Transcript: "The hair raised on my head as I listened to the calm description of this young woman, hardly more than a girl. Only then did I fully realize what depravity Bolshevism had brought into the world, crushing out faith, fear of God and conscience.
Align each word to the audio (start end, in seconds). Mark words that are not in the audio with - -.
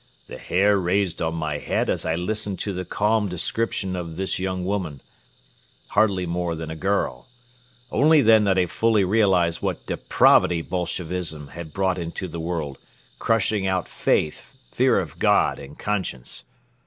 "The 0.25 0.39
hair 0.39 0.79
raised 0.79 1.21
on 1.21 1.35
my 1.35 1.59
head 1.59 1.87
as 1.87 2.07
I 2.07 2.15
listened 2.15 2.57
to 2.61 2.73
the 2.73 2.85
calm 2.85 3.29
description 3.29 3.95
of 3.95 4.15
this 4.15 4.39
young 4.39 4.65
woman, 4.65 4.99
hardly 5.89 6.25
more 6.25 6.55
than 6.55 6.71
a 6.71 6.75
girl. 6.75 7.27
Only 7.91 8.23
then 8.23 8.45
did 8.45 8.57
I 8.57 8.65
fully 8.65 9.03
realize 9.03 9.61
what 9.61 9.85
depravity 9.85 10.63
Bolshevism 10.63 11.49
had 11.49 11.71
brought 11.71 11.99
into 11.99 12.27
the 12.27 12.39
world, 12.39 12.79
crushing 13.19 13.67
out 13.67 13.87
faith, 13.87 14.51
fear 14.71 14.99
of 14.99 15.19
God 15.19 15.59
and 15.59 15.77
conscience. 15.77 16.45